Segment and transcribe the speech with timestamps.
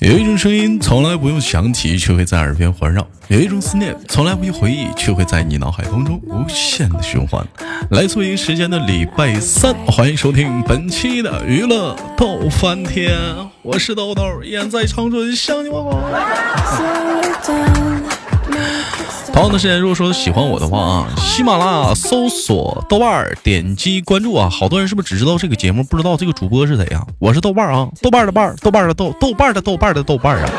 [0.00, 7.46] 有一种声音从来不用想起，却会在耳边环绕；有一种思念从来不用回忆，却会在你脑海当中无限的循环。
[7.90, 13.16] 来自于时间的礼拜三，欢迎收听本期的娱乐逗翻天，
[13.62, 16.00] 我是豆豆，依然在长春向你问好。
[19.32, 24.48] 同样的时间，如果说喜欢我的话啊，喜马拉雅搜索豆瓣儿，点击关注啊。
[24.50, 27.06] 好多人是不是只知道这个节目，不知道这个主播是谁呀？
[27.18, 30.50] 我是豆瓣儿啊，豆瓣儿的瓣儿，豆瓣儿的豆，豆瓣儿的豆瓣儿的豆瓣儿啊。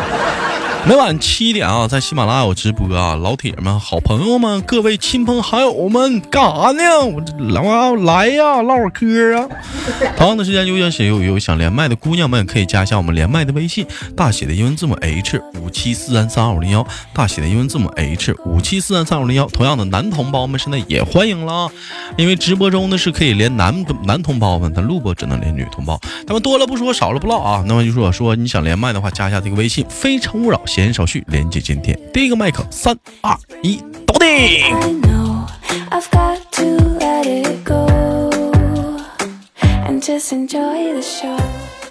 [0.85, 7.05] 每晚七点啊，在喜马拉雅有直播啊，老铁们、好朋友们、各位亲朋好友们，干啥呢？
[7.05, 9.47] 我来来呀，唠会嗑啊。
[10.17, 19.45] 同样的时间，有想有有想连麦的姑娘们，可以加一下我们连麦的微信，大写的英文字母 H 五七四三三二五零幺，大写的英文字母 H 五七四三三二五零幺。
[19.47, 21.71] 同样的，男同胞们现在也欢迎了，
[22.17, 25.97] 因为直播中呢是可以连男男同胞们，但录播只能连女同胞。
[26.27, 27.63] 那么多了不说，少了不唠啊。
[27.65, 30.61] 那么就说说你想连麦的话，加一下这个微信，非诚勿扰。
[30.73, 34.27] 闲言少叙，连接今天第一个麦克，三二一，倒定。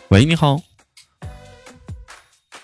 [0.09, 0.61] 喂，你好。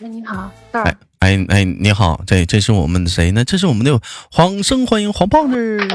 [0.00, 3.44] 喂，你好，哎哎哎，你好，这这是我们的谁呢？
[3.44, 4.00] 这是我们的
[4.32, 5.88] 黄生，欢迎黄胖子。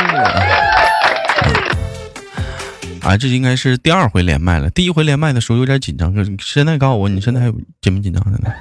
[3.02, 4.70] 啊，这应该是第二回连麦了。
[4.70, 7.52] 第一回连麦的时候有点紧张，现在告诉我，你现在还
[7.82, 8.24] 紧不紧张？
[8.24, 8.56] 现在？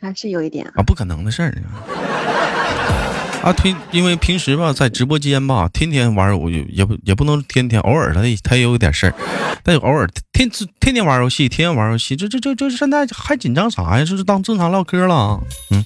[0.00, 0.08] 嗯。
[0.08, 1.54] 还是有一点啊，不可能的事儿
[3.42, 3.52] 啊！
[3.52, 9.14] 平因为平时吧，在直播间吧，天天玩我也不也不能天天，偶尔他他也有点事儿，
[9.62, 14.04] 但偶尔天天天玩游戏，天天玩游戏，这这这这现在还紧张啥呀？
[14.04, 15.40] 这是当正常唠嗑了。
[15.70, 15.84] 嗯，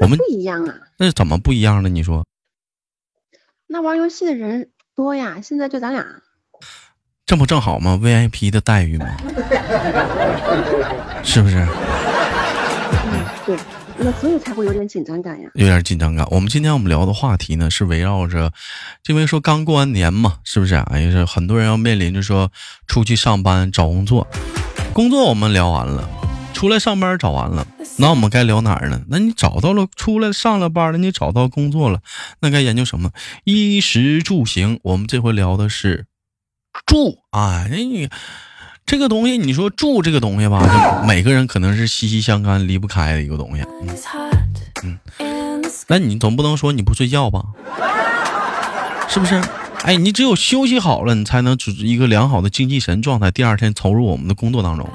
[0.00, 0.74] 我们不一样啊？
[0.96, 1.88] 那是怎么不一样呢？
[1.90, 2.24] 你说？
[3.66, 6.06] 那玩游戏的人多呀，现在就咱俩。
[7.26, 9.14] 这不正好吗？VIP 的待遇吗？
[11.22, 11.56] 是不是？
[11.58, 13.56] 嗯，对，
[13.98, 15.50] 那所以才会有点紧张感呀。
[15.54, 16.26] 有点紧张感。
[16.30, 18.52] 我们今天我们聊的话题呢，是围绕着，
[19.08, 20.74] 因为说刚过完年嘛，是不是？
[20.74, 22.50] 哎呀，是很多人要面临着说
[22.86, 24.26] 出去上班找工作，
[24.92, 26.08] 工作我们聊完了，
[26.54, 27.66] 出来上班找完了，
[27.98, 29.02] 那我们该聊哪儿呢？
[29.08, 32.00] 那你找到了，出来上了班了，你找到工作了，
[32.40, 33.10] 那该研究什么？
[33.44, 34.80] 衣食住行。
[34.82, 36.06] 我们这回聊的是。
[36.86, 38.08] 住啊，那你
[38.88, 43.62] 这个东西，你说住这个东西吧，就每个人可能是息息相关、离不开的一个东西。
[44.82, 47.44] 嗯，那你总不能说你不睡觉吧？
[49.06, 49.38] 是不是？
[49.84, 54.88] 哎，你只有休息好了，你才能组织一个良好的精气神状态，第二天投入我们的工作当中。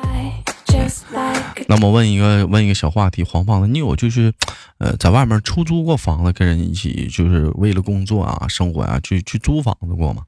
[1.68, 4.34] 那么问一个问一个小话题，黄胖子，你有就是，
[4.80, 10.24] 呃，在外面出租过房子，跟人一起就是为了工作啊、生活啊，去去租房子过吗？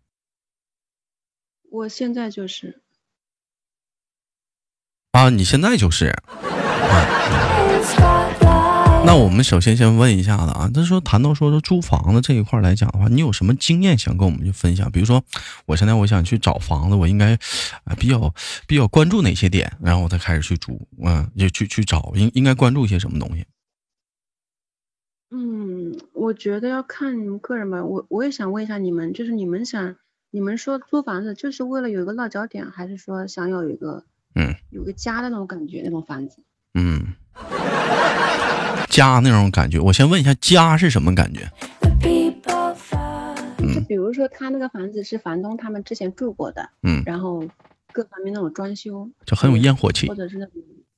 [1.72, 2.84] 我现在就是
[5.16, 6.14] 啊，你现在就是。
[9.06, 14.92] 那我们首先先问一下子啊，他说谈到说说租房子这一块来讲的话，你有什么经验想跟我们去分享？
[14.92, 15.24] 比如说，
[15.68, 17.38] 我现在我想去找房子，我应该
[17.98, 18.34] 比较
[18.68, 23.46] 比较关注哪些点，然后我再开始去租，嗯，就去去找，应应该关注一些什么东西？
[25.32, 27.86] 嗯，我觉得要看你们个人吧。
[27.86, 29.96] 我我也想问一下你们，就是你们想。
[30.32, 34.04] 你们说租房子就是为了有一个落脚点，还是说想有一个
[34.76, 36.44] 有个家的那种感觉那种房子？
[36.74, 37.14] 嗯，
[38.90, 39.80] 家那种感觉。
[39.80, 41.50] 我先问一下，家是什么感觉？
[43.74, 47.42] 就比如说他那个房子是房东他们之前住过的，嗯，然后
[47.94, 50.54] 各方面那种装修就很有烟火气，或者是那种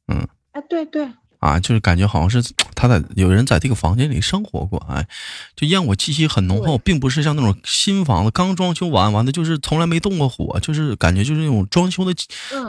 [0.07, 1.07] 嗯，哎，对对。
[1.47, 2.43] 啊，就是感觉好像是
[2.75, 5.07] 他在有人在这个房间里生活过，哎，
[5.55, 12.13] 就烟火气息很浓厚，并不是像那种新房子刚装修完完的，就是从来没动过火，就是感觉就是那种装修的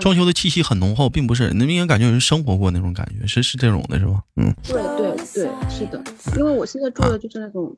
[0.00, 4.22] 装修的气息很浓厚，并不是那明显感觉有人生活过那种感觉，是是这种的是吧？
[4.36, 6.00] 嗯，对对对，是的，
[6.36, 7.76] 因为我现在住的就是那种，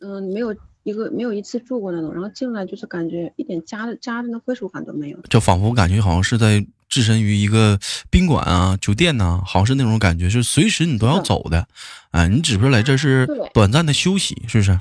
[0.00, 6.66] 嗯，没有一个没有一次住过那种，然后进来就是感觉一点家的家的那归属感都没有，就仿佛感觉好像是在。
[6.88, 7.78] 置身于一个
[8.10, 11.66] 宾馆啊、酒店呐，好像是那种感觉，是随时你都要走的，
[12.10, 14.78] 哎，你只不过来这是短暂的休息，是不是？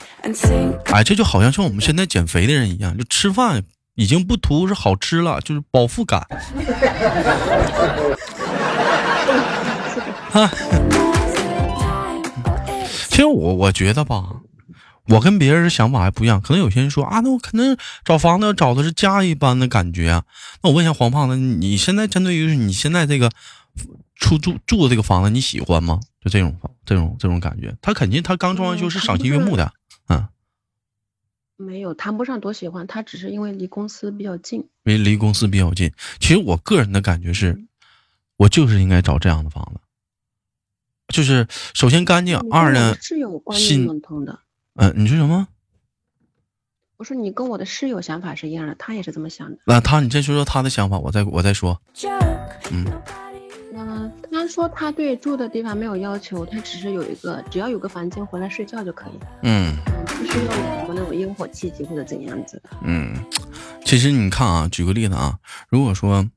[0.86, 3.64] 哎，这就好像像我们现在减肥的人一样，就吃饭
[3.96, 6.26] 已经不图是好吃了，就是饱腹感。
[13.10, 14.24] 其实我我觉得吧。
[15.08, 20.26] 我跟别人的想法还不一样，可能有些人说啊，那我可能找房子找的是家一般的感觉啊。
[20.62, 23.32] 那我问一下黄胖子，你现在针对于你现在这个
[24.16, 26.00] 出租住的这个房子，你喜欢吗？
[26.22, 29.72] 就这种这种这种感觉，他肯定他刚装完修是赏心悦目的，
[30.10, 30.28] 嗯。
[31.60, 34.60] 没有，谈不上多喜欢，他只是因为离公司比较近。
[34.84, 35.92] 因为离公司比较近。
[36.20, 37.66] 其实我个人的感觉是，
[38.36, 39.80] 我就是应该找这样的房子，
[41.08, 44.40] 就是首先干净，二呢是有观念新不同的。
[44.78, 45.48] 嗯、你说什么？
[46.98, 49.58] 我说你跟我的室友想法是一样的，他也是这么想的。
[49.66, 51.80] 那他，你先说说他的想法，我再我再说。
[52.72, 52.86] 嗯，
[53.76, 62.70] 嗯、他说他对住的地方没有要求，他只是有一个，只要有个房间回来睡觉就可以，嗯嗯，不需要有什么那种烟火气息或者怎样子的。
[62.82, 63.14] 嗯，
[63.86, 65.38] 其实你看啊，举个例子啊，
[65.70, 66.28] 如果说，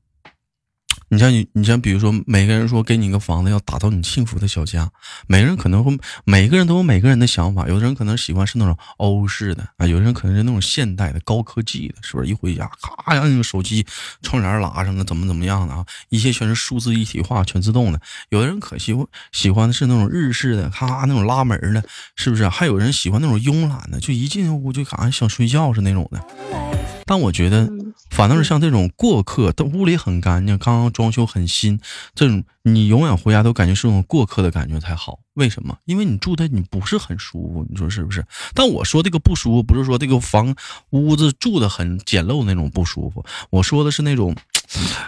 [1.13, 4.89] 你像你，你像比如说，每个人说给你一个房子，要打造你幸福的小家，
[5.27, 5.91] 每个人可能会，
[6.23, 12.29] 每个人都有每个人的想法，有的人可能喜欢是那种欧式的啊，有的人可能是那种现代的高科技的，是不是？
[12.29, 13.85] 一回家咔让那个手机
[14.21, 15.85] 窗帘拉上了，怎么怎么样的啊？
[16.07, 17.99] 一切全是数字一体化，全自动的。
[18.29, 21.83] 有的人可喜欢喜欢的是那种日式的，咔那种拉门的，
[22.15, 22.47] 是不是？
[22.47, 26.90] 还有人喜欢那种慵懒的，就一进屋就感觉想睡觉是那种的。
[27.11, 31.77] 但我觉得，嗯，反倒是像这种过客，他屋里很干净，刚刚装修很新，
[32.15, 35.19] 这种你永远回家都感觉是种过客的感觉才好。
[35.33, 35.77] 为什么？
[35.83, 38.23] 因为你住的你不是很舒服，你说是不是？
[38.53, 40.55] 但我说这个不舒服，不是说这个房
[40.91, 44.33] 屋子住的很简陋那种不舒服，我说的是那种，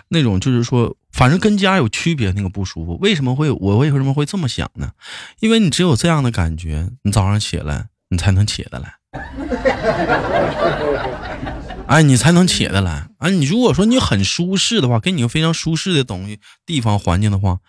[0.10, 2.98] 那种就是说，反正跟家有区别那个不舒服。
[2.98, 4.92] 为什么会我为什么会这么想呢？
[5.40, 8.96] 因为你只有这样的感觉，你早上起来你才能起得来。
[11.88, 13.10] 哎，你才能起得来。
[13.20, 17.60] 哎，你如果说你很舒适的话，给你个非常舒适的东西、地方、环境的话，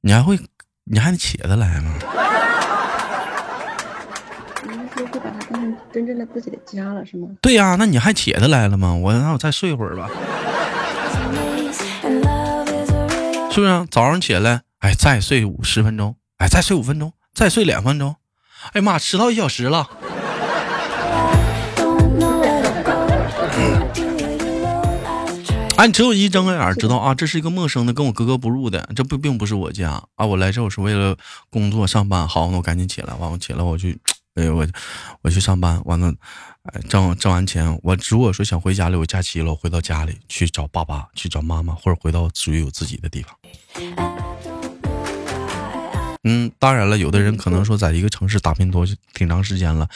[0.00, 0.38] 你还会，
[0.84, 1.94] 你还能起得来吗？
[4.64, 7.28] 你们就会把它当成真正的自己的家了，是吗？
[7.42, 8.94] 对呀、那你还起得来了吗？
[8.94, 10.08] 我那我再睡会儿吧，
[13.52, 18.16] 是不是啊、早上起来，哎，再睡五十分钟，哎，再睡五分钟，再睡两分钟，
[18.72, 19.88] 哎呀妈，迟到一小时了。
[25.80, 30.26] 哎，你只有一睁开眼儿知道啊，这是一个陌生的，跟我格格不入的，这不并不是我家啊。
[30.26, 31.16] 我来这我是为了
[31.48, 33.98] 工作上班，好，那我赶紧起来，完我起来我去，
[34.34, 34.66] 哎呦我
[35.22, 36.12] 我去上班，完了，
[36.64, 43.34] 哎挣挣完钱，我如果说想回家里，我假期了，我回到家里去找爸爸，去找妈妈，或者回到属于我自己的地方。
[46.24, 49.88] 嗯，当然了，有的人可能说在一个城市打拼多挺长时间了，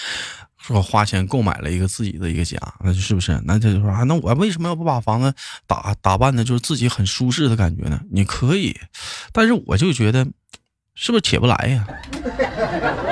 [0.67, 3.39] 说花钱购买了一个自己的一个家，那就是不是？
[3.45, 5.35] 那他就说啊，那我为什么要不把房子
[5.67, 8.01] 打打扮的，就是自己很舒适的感觉呢？
[8.11, 8.75] 你可以，
[9.33, 10.27] 但是我就觉得，
[10.95, 11.87] 是不是起不来呀？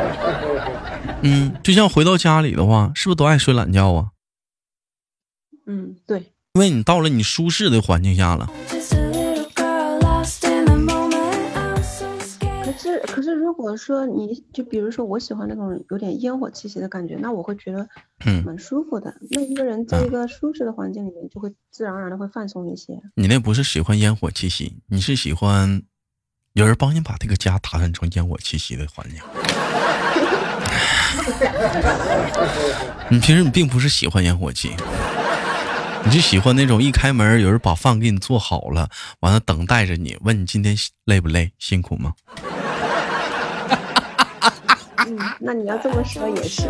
[1.21, 4.09] 嗯，就像回到家里的话，是不是都爱睡懒觉啊？
[5.67, 6.33] 嗯，对。
[6.55, 8.51] 因为你到了你舒适的环境下了。
[13.53, 17.87] 如果说你就比如说，我喜欢那种有点烟火气息的感觉，那我会觉得
[18.25, 19.15] 嗯，蛮舒服的。
[19.31, 22.99] 那一个人在一个舒适的环境里面，就会自然而然的会放松一些。
[23.15, 25.83] 你那不是喜欢烟火气息，你是喜欢
[26.55, 29.21] 有人帮你把这个家打扮成烟火气息的环境。
[33.11, 34.71] 你平时你并不是喜欢烟火气，
[36.07, 38.89] 你就喜欢那种一开门有人把饭给你做好了，
[39.21, 42.15] 完了等待着你，问你今天累不累，辛苦吗？
[45.07, 46.63] 嗯，那你要这么说也是。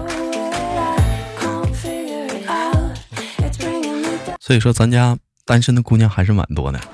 [4.40, 6.81] 所以说咱家单身的姑娘还是蛮多的。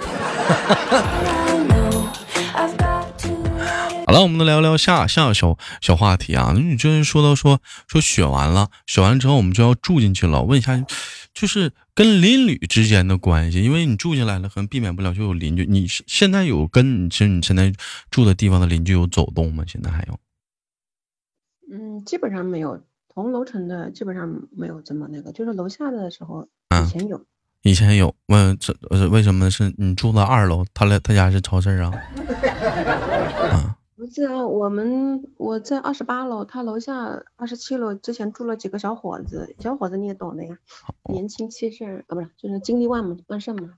[4.07, 6.55] 好了，我们来聊聊下下小小话题啊。
[6.57, 10.43] 你就是说到说说选完了，选完之后我们就要住进去了。
[10.43, 10.83] 问一下，
[11.35, 15.67] 就是跟邻里之间的关系，因为你住进来了，可能避免不了就有邻居。
[15.69, 17.71] 你现在有跟你其实你现在
[18.11, 19.63] 住的地方的邻居有走动吗？
[19.67, 20.19] 现在还有？
[21.71, 27.21] 嗯，基本上没有，同楼层的基本上没有这么那个，就是楼下的时候嗯以前有。
[27.63, 31.91] 以前有问这呃为什么是你住在二楼，他来他家是超市啊？
[33.51, 40.57] 啊，不是啊，我们我在二十八楼，他楼下二十七楼之前住了几个小伙子，小伙子你也懂的呀，
[41.11, 43.71] 年轻气盛啊，不是，就是精力旺嘛，旺盛嘛，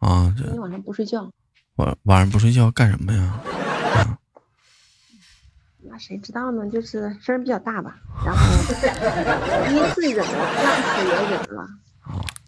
[0.00, 1.30] 啊，这今天晚上不睡觉，
[1.76, 3.40] 晚晚上不睡觉干什么呀？
[5.90, 6.68] 那谁知道呢？
[6.70, 8.40] 就是声儿比较大吧，然后
[9.68, 11.66] 第一次忍了，第二次也忍了，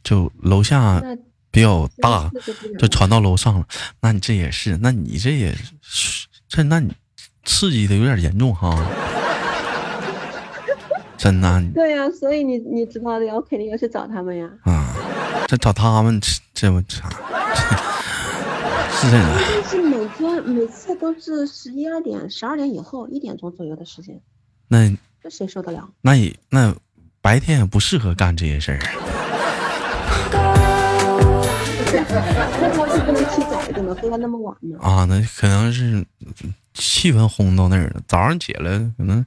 [0.03, 1.03] 就楼下
[1.51, 2.31] 比较大，
[2.79, 3.67] 就传到楼上了。
[4.01, 6.95] 那你这也是，那你这也是，这那你
[7.45, 8.79] 刺激的有点严重哈。
[11.17, 14.49] 真的对呀、所以你你知道的呀，我肯定要去找他们呀。
[14.65, 14.95] 啊，
[15.47, 17.09] 这找他们这这我操，
[18.91, 19.27] 是这样。
[20.19, 24.21] 每天每次都是十一二点、十二点以后一点钟左右的时间，
[24.69, 24.91] 那
[25.23, 25.89] 这谁受得了？
[26.03, 26.75] 那也那
[27.21, 28.79] 白天也不适合干这些事儿。
[32.61, 33.97] 那是不能起早的吗？
[34.01, 34.79] 非要那么晚吗？
[34.81, 36.07] 啊，那可能是
[36.75, 38.01] 气氛烘到那儿了。
[38.07, 39.25] 早上起来可能，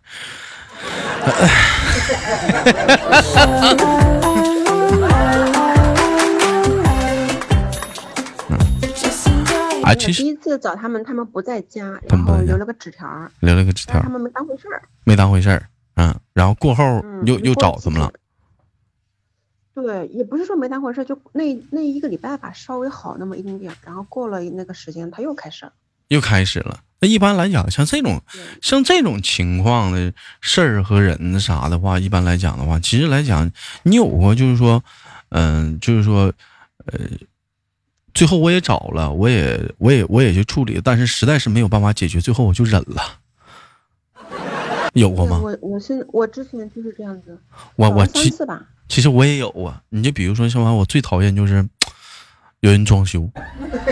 [9.88, 14.82] 哎，其实第一次找他们，他们不在家，然后留了个纸条儿，留了个纸条但他，们没当回事儿。
[15.06, 15.68] 没当回事儿。
[15.96, 18.12] 嗯，然后过后嗯，又又找他们了。
[19.74, 25.74] 对，也不是说没当回事儿，就那那一个礼拜吧，稍微好那么一丁点儿，然后过了那个时间，他又开始了。
[26.10, 26.80] 又开始了。
[27.00, 28.22] 那一般来讲，像这种
[28.62, 33.52] 像这种情况的事儿和人啥的话，一般来讲的话，其实来讲，
[33.84, 34.84] 你有过就是说，
[35.30, 36.34] 嗯、就是说，
[36.86, 37.00] 呃，
[38.18, 43.20] 最后我也找了，我也我也我也去处理，但是实在是没有办法解决，最后我就忍了。
[44.94, 45.40] 有过吗？
[45.40, 47.40] 对我我是我之前就是这样子，
[47.76, 48.60] 我我其次吧，
[48.90, 49.84] 其实我也有啊。
[49.90, 51.64] 你就比如说，像完我最讨厌就是
[52.62, 53.30] 有人装修，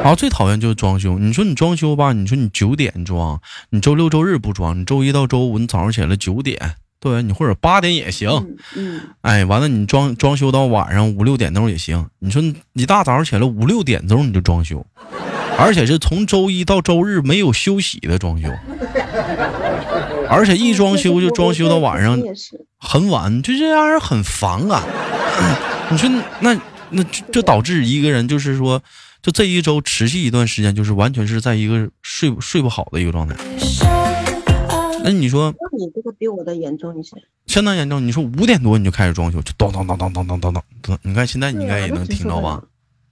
[0.00, 1.18] 然后最讨厌就是装修。
[1.18, 8.30] 你说你装修吧，你说你九点装，你周六周日不装，你周一到周五你早上起来九点，对你或者八点也行。
[8.30, 12.08] 嗯嗯，哎，完了你装装修到晚上五六点钟也行。
[12.20, 14.86] 你说你一大早上起来五六点钟你就装修，
[15.58, 18.48] 而且是从周一到周日没有休息的装修，
[20.28, 24.84] 而且一装修就装修到晚上也是，很晚，就这让人很烦啊。
[25.90, 26.56] 你说那
[26.90, 28.80] 那就就导致一个人就是说，
[29.20, 33.34] 就这一周持续一段时间，就是完全是在一个睡不睡不好的一个状态。
[35.04, 37.16] 那你说那你这个比我的严重一些。
[37.46, 42.62] 相当严重，你说五点多你就开始装修，就咚咚咚咚咚咚咚咚，你看现在你应该也能听着吧？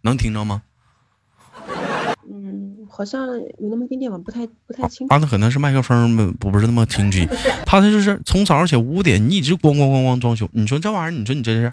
[0.02, 0.62] 能听着吗？
[2.32, 3.26] 嗯，好像
[3.59, 5.14] 有那么一点点吧，不太不太清楚。
[5.14, 7.26] 啊，那可能是麦克风不不是那么清晰，
[7.66, 11.73] 他这就是从早上起五点，你一直咣咣咣咣装修，你说这玩意儿，你说你这是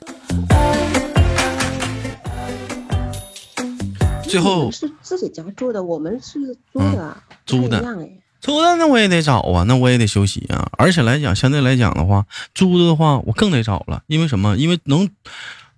[4.24, 8.12] 最后是自己家住的，我们是租的，嗯租的一样哎。
[8.40, 10.70] 租的那我也得找啊，那我也得休息啊。
[10.78, 14.56] 而且来讲，相对来讲的话，租的的话我更得找了，因为什么？
[14.58, 15.10] 因为能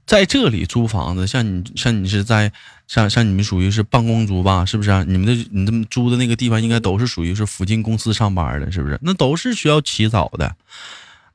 [0.06, 2.51] 在这里租房子，像你像你是在
[2.88, 5.06] 像像你们属于是办公租吧，是不是、啊？
[5.08, 9.00] 你们的你们租的那个地方应该都是属于是附近公司上班的，是不是？
[9.04, 10.56] 那都是需要起早的，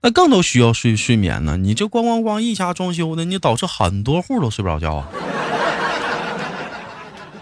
[0.02, 1.56] 那更都需要睡睡眠呢。
[1.56, 5.08] 你这咣咣咣一家装修的，你导致很多户都睡不着觉啊，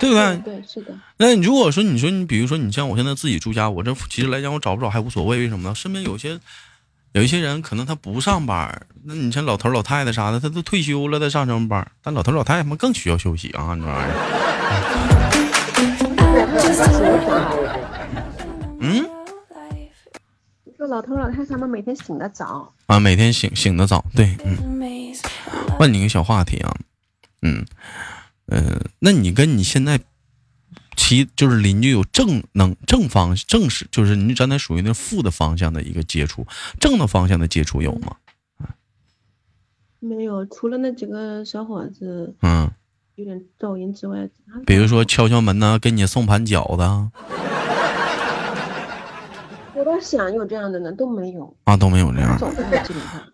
[0.02, 0.36] 对不对？
[0.38, 0.92] 对，是的。
[1.16, 5.74] 那你如果说你说你比如说你像我现在自己住家，我这其实来讲我找不着还无所谓，为什么呢？
[5.76, 6.40] 身边有些
[7.12, 11.88] 有一些人可能他不上班，那你像老头老太太啥的，他都退休了，他上什么班？
[12.02, 14.16] 但老头老太太们更需要休息啊，这玩意儿。
[18.80, 19.06] 嗯
[20.76, 24.58] 说老头老太太他们每天醒得早，啊，每天醒醒得早，对，嗯。
[25.78, 26.74] 问你个小话题啊，
[27.42, 27.64] 嗯，
[28.52, 29.98] 呃，那你跟你现在
[30.94, 36.46] 其就是邻居有正能正方正是就是你刚才属于那负的方向的一个接触，
[36.78, 38.16] 正的方向的接触有吗？
[40.00, 42.70] 没有，除了那几个小伙子嗯，
[43.14, 44.28] 有点噪音之外，
[44.66, 47.10] 比如说敲敲门呐、给你送盘饺子啊
[49.82, 52.38] 我倒想有这样的呢，都没有，啊都没有这样。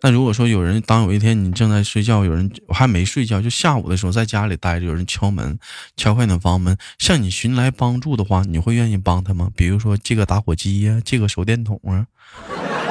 [0.00, 5.58] 那如果说有人当有一天你正在睡觉，有人还没睡觉，就下午的时候在家里待着，有人敲门，
[5.94, 9.50] 敲开你的房门，向你寻来帮助的话，你会愿意帮他吗？
[9.54, 12.06] 比如说借个打火机呀、借个手电筒啊，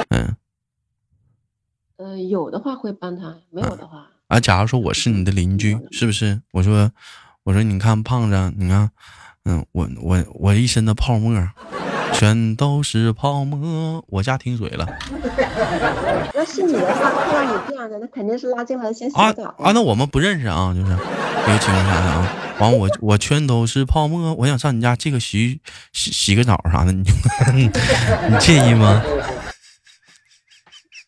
[0.10, 0.36] 嗯
[1.98, 6.40] 呃，有的话会帮他，没有的话，啊，假如说我是你的邻居，是不是？
[6.52, 6.92] 我说，
[7.42, 8.92] 我说你看胖子，你看，
[9.46, 11.34] 嗯，我我我一身的泡沫，
[12.14, 14.88] 全都是泡沫，我家停水了。
[16.34, 19.44] 要是你的话，看到你这样的，那肯定是拉进来先洗啊澡。
[19.60, 20.88] 啊，那我们不认识啊，就是
[21.46, 22.28] 这个情况下的啊。
[22.60, 25.62] 完我我全都是泡沫，我想上你家借个洗
[25.94, 27.04] 洗洗个澡啥的，你
[27.54, 29.02] 你介意吗？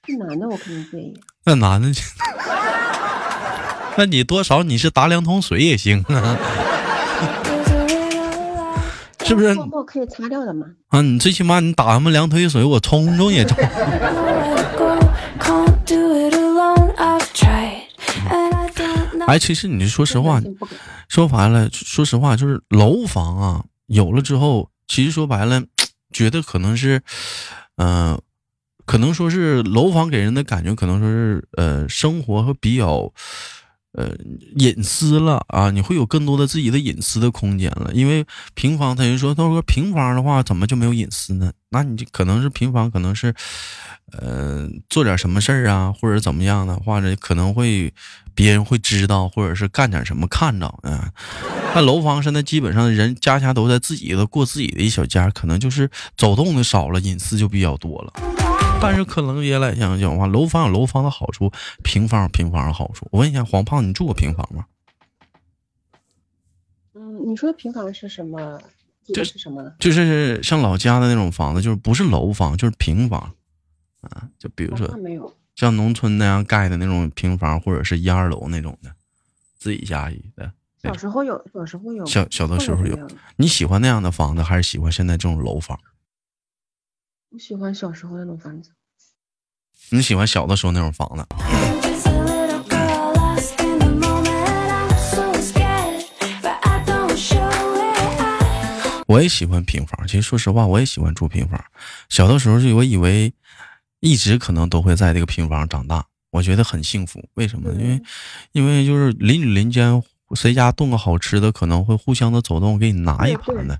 [0.05, 1.19] 是男的，我肯定介意。
[1.45, 1.91] 那男的，
[3.97, 6.37] 那你多少你是打两桶水也行啊，
[9.29, 9.53] 是不是？
[9.85, 10.65] 可以擦掉的嘛？
[10.87, 13.55] 啊，你最起码你打他们两腿水，我冲冲也冲。
[19.27, 20.41] 哎，其实你说实话，
[21.07, 25.61] 说白了，说实话，就是楼房啊，有了之后，其实说白了，
[26.11, 27.03] 觉得可能是，
[27.77, 28.19] 嗯、
[28.87, 33.13] 可能说是楼房给人的感觉，可能说是呃，生活和比较。
[33.99, 34.15] 呃，
[34.55, 37.91] 隐私了啊，你会有更多的自己的隐私的空间了。
[37.93, 41.51] 因为平房，他就说，他说平房的话，怎么就没有隐私呢？
[41.69, 43.35] 那你就可能是平房，可能是，
[44.13, 47.93] 呃，做点什么事儿啊，或者怎么样的，或者可能会
[48.33, 51.11] 别人会知道，或者是干点什么看着啊。
[51.75, 58.13] 那楼房现在基本上人家家都在自己的过自己的一小家，可能就是走动的少了，隐私就比较多了。
[58.81, 61.51] 但是可能也来讲讲话，楼房有楼房的好处，
[61.83, 63.07] 平房有平房的好处。
[63.11, 64.65] 我问一下黄胖，你住过平房吗？
[66.93, 68.59] 嗯，你说的平房是什么？
[69.13, 69.73] 这是什么呢？
[69.79, 73.33] 就是像老家的那种房子，就是不是楼房，就是平房。
[74.01, 74.87] 啊，就比如说，
[75.55, 78.89] 像农村那样盖的那种平房，或者是一二楼那种的，
[79.57, 80.51] 自己家里的。
[80.81, 82.97] 小时候有，小时候有，小小的时候有。
[83.35, 85.77] 你喜欢那样的房子，还是喜欢现在这种楼房？
[87.31, 88.71] 我喜欢小时候那种房子。
[89.91, 91.23] 你喜欢小的时候那种房子？
[99.05, 100.07] 我也喜欢平房。
[100.07, 101.63] 其实说实话，我也喜欢住平房。
[102.09, 103.31] 小的时候就我以为。
[104.01, 107.21] 一直可能都会在这个平房长大，我觉得很幸福。
[107.33, 107.69] 为什么？
[107.73, 108.01] 因为，
[108.53, 110.01] 因为就是邻里邻间
[110.35, 113.79] 谁家炖个好吃的，可能会互相的走动给你拿一盘子。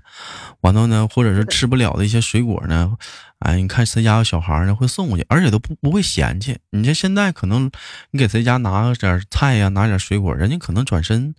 [0.60, 2.96] 完了呢，或者是吃不了的一些水果呢，
[3.38, 6.58] 哎，你看谁家有小孩呢，会送过去，而且都不不会嫌弃。
[6.70, 7.70] 你这现在可能
[8.10, 11.34] 你给谁家拿点菜呀，拿点水果，人家可能转身。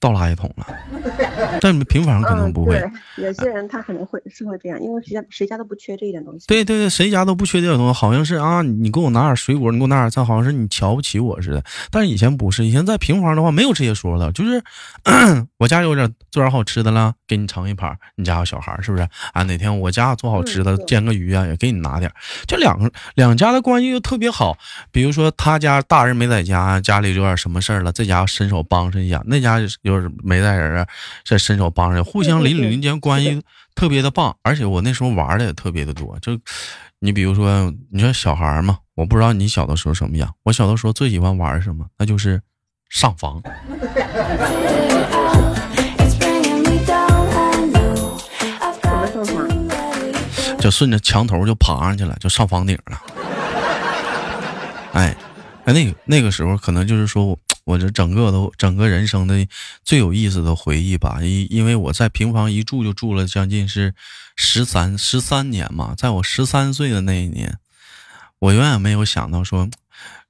[0.00, 0.66] 倒垃圾桶了，
[1.60, 2.82] 但你们平房可能不会。
[3.16, 6.46] 有些人他可能会是会这样，因为谁家谁家都不缺这一点东西。
[6.46, 11.62] 对对对，谁家都不缺这点东西，好像是啊，你给我拿点水果，你给我拿点菜，好像是你瞧不起我似的。
[11.90, 14.62] 但是以前不是，以前在平房的话没有这些说的，就是
[15.58, 17.96] 我家有点做点好吃的了，给你盛一盘。
[18.16, 19.06] 你家有小孩是不是？
[19.32, 22.10] 啊，哪天我家做好吃的，煎个鱼啊，也给你拿点。
[22.46, 24.56] 这两个两家的关系又特别好。
[24.92, 29.58] 比如说他家大人没在家，家里有点什么事儿了，这家伸手帮衬一下，那家。
[29.82, 30.86] 就是没带人啊，
[31.24, 33.42] 再伸手帮着，互相邻里邻间关系
[33.74, 34.36] 特别的棒。
[34.42, 36.18] 而且我那时候玩的也特别的多。
[36.20, 36.38] 就
[36.98, 40.34] 你比如说，你说小孩嘛，我不知道你小的时候什么样。
[40.42, 41.86] 我小的时候最喜欢玩什么？
[41.98, 42.40] 那就是
[42.88, 43.42] 上房，
[50.58, 53.00] 就顺着墙头就爬上去了，就上房顶了。
[54.92, 55.16] 哎，
[55.64, 57.38] 哎，那个那个时候可能就是说。
[57.68, 59.46] 我这整个都整个人生的
[59.84, 63.94] 最有意思的回忆吧，因因为我在平房一住就住了将近是
[64.36, 67.58] 十三十三年嘛，在我十三岁的那一年，
[68.38, 69.68] 我永远没有想到说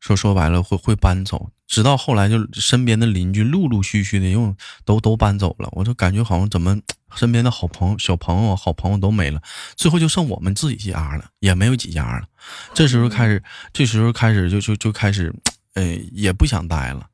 [0.01, 6.77] 说说白了会会搬走，直到后来就身边的邻居陆陆续续的又都都搬走了，我就感觉好像怎么
[7.15, 9.41] 身边的好朋友小朋友好朋友都没了，
[9.77, 12.27] 最后就剩我们自己家了，也没有几家了。
[12.75, 13.41] 这时候开始，
[13.73, 15.33] 这时候开始就就就开始，
[15.75, 17.07] 呃，也不想待了。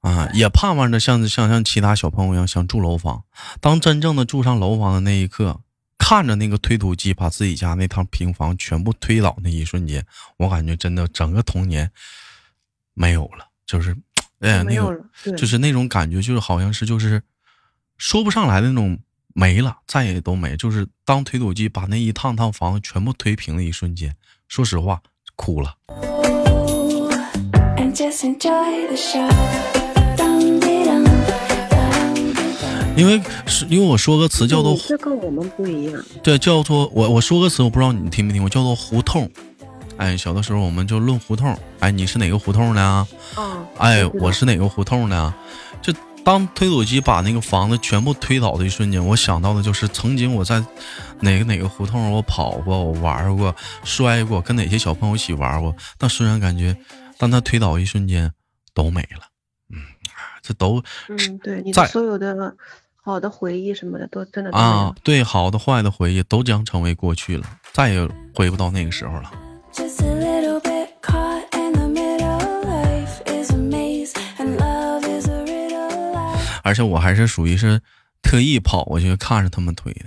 [0.00, 3.24] 啊，也盼望着像像像其他小朋友一样想住楼房。
[3.60, 5.60] 当真正的住上楼房的那一刻，
[5.98, 10.06] 看着那个推土机把自己家那套平房全部推倒那一瞬间，
[10.36, 11.90] 我感觉真的整个童年
[12.94, 13.96] 没有了，就是，
[14.40, 14.96] 哎，那个
[15.36, 17.22] 就是那种感觉，就是好像是就是
[17.96, 18.98] 说不上来的那种
[19.34, 20.56] 没了，再也都没。
[20.56, 24.14] 就是当推土机把那一趟趟房子全部推平的一瞬间，
[24.46, 25.02] 说实话，
[25.34, 25.76] 哭了。
[32.96, 39.28] 因为是因为我说个词叫做这跟我们不一样，对，叫做我我说个词，我不知道你听没听过，叫做胡同。
[39.96, 43.06] 哎，小的时候我们就论胡同，哎，你是哪个胡同的？
[43.36, 45.34] 嗯，哎，我是哪个胡同的？
[45.82, 45.92] 就
[46.22, 50.62] 当推土机把那个房子全部推倒的一瞬间，我想到的就是曾经我在
[51.20, 55.74] 哪个哪个胡同我跑过，我玩过，摔过，跟哪些小朋友一起玩过。
[55.98, 56.76] 但虽然感觉，
[57.18, 58.32] 当他推倒一瞬间，
[58.74, 59.28] 都没了。
[59.70, 59.78] 嗯，
[60.42, 62.56] 这都嗯，对，你所有的。
[63.08, 69.30] 好的回忆什么的都真的啊，对，好的坏的回忆都将成为过去了，再也回不到那个时候了。
[76.64, 77.80] 而且我还是属于是
[78.20, 80.06] 特意跑过去看着他们推的。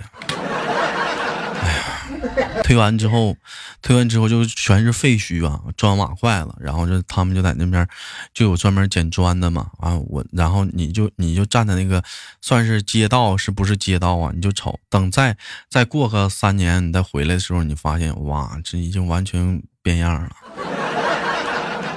[2.70, 3.36] 推完之后，
[3.82, 7.84] 推完之后就全是废墟啊，砖瓦坏了，然后就他们就在那边
[8.32, 12.00] 就有专门捡砖的嘛啊，我然后你就你就站在那个
[12.40, 14.30] 算是街道是不是街道啊？
[14.32, 15.36] 你就瞅，等再
[15.68, 20.30] 再过个三年你再回来的时候，你发现哇，这已经完全变样了。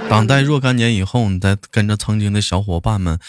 [0.09, 3.19] 等待若干年以后，你再跟着曾经的小伙伴们，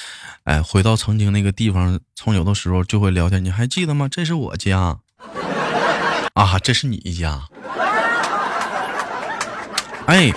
[0.45, 4.09] 哎，回到曾经那个地方，从有的时候就会聊天，你还记得吗？
[4.11, 5.01] 这是我家。
[6.35, 7.43] 啊，这是你家。
[10.07, 10.31] 哎，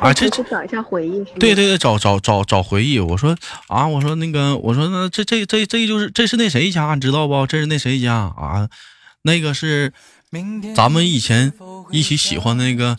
[0.00, 1.24] 啊，这找一下回忆。
[1.38, 3.00] 对对对，找找找找回忆。
[3.00, 3.36] 我说
[3.66, 7.46] 啊，我说那个，我说那这这这这就是这是那谁家，你知道不？
[7.48, 8.68] 这是那谁家啊？
[9.22, 9.92] 那个是
[10.74, 11.52] 咱们以前
[11.90, 12.96] 一起喜欢那个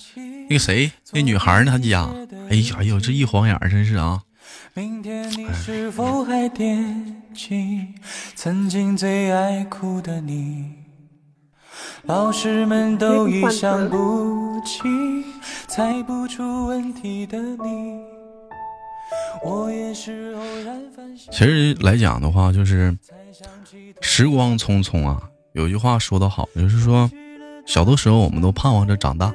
[0.49, 1.71] 那个谁，那女孩呢？
[1.71, 2.09] 她家，
[2.49, 4.21] 哎呀哎呦，这一晃眼真是啊！
[4.73, 7.87] 明天你是否还惦记
[8.35, 10.80] 曾经最爱哭的你？
[12.03, 14.81] 老师们都已想不起，
[15.67, 18.01] 猜不出问题的你。
[19.43, 20.81] 我也是偶然
[21.31, 22.97] 其实来讲的话，就是
[24.01, 25.29] 时光匆匆啊。
[25.53, 27.09] 有句话说得好，就是说，
[27.65, 29.33] 小的时候我们都盼望着长大，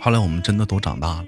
[0.00, 1.24] 后来我们真的都长大了，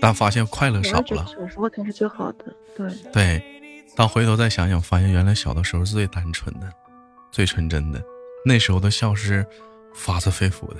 [0.00, 1.26] 但发现快乐少了。
[1.26, 2.44] 小时候才是最好的，
[2.76, 2.90] 对。
[3.12, 3.42] 对，
[3.94, 6.72] 当回头再想想，发现原来小的时候是最单纯的。
[7.32, 8.00] 最纯真的，
[8.44, 9.44] 那时候的笑是
[9.94, 10.76] 发自肺腑的。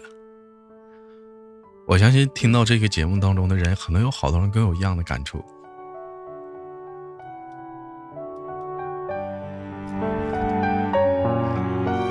[1.86, 5.42] 我相信听到这个节目当中的人，可能有好多人跟我一样的感触。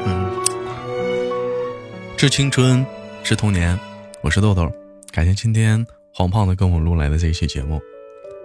[0.06, 0.30] 嗯，
[2.18, 2.86] 致青春，
[3.24, 3.80] 致童年，
[4.22, 4.70] 我是豆豆，
[5.12, 7.80] 感谢今天黄胖子跟我录来的这一期节目。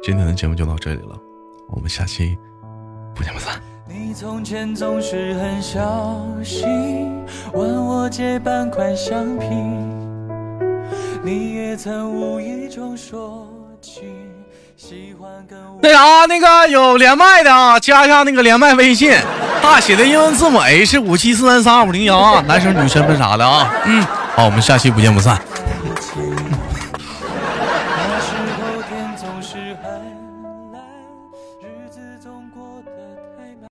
[0.02, 1.18] 今天的节目就到这里了，
[1.70, 2.36] 我们下期
[3.14, 3.75] 不见不散。
[3.98, 9.46] 你从前总是很小心，问我借半块橡皮。
[11.22, 13.48] 你也曾无意中说
[13.80, 14.02] 起
[14.76, 15.78] 喜欢跟我。
[15.82, 19.16] 那啥，那个有连麦的啊，加一下那个连麦微信，
[19.62, 23.72] 大写的英文字母 H 五七四三三二五零幺啊，男生女生分啥的啊？
[23.86, 25.40] 嗯，好，我们下期不见不散。